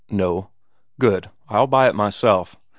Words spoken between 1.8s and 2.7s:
it myself.